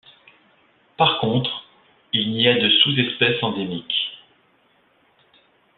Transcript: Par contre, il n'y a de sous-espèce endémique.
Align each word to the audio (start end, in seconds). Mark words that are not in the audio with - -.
Par 0.97 1.19
contre, 1.19 1.51
il 2.11 2.31
n'y 2.31 2.47
a 2.47 2.57
de 2.59 2.67
sous-espèce 2.77 3.37
endémique. 3.43 4.15